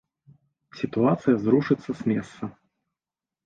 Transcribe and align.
Сітуацыя 0.79 1.35
зрушыцца 1.45 1.91
з 2.03 2.11
месца. 2.15 2.53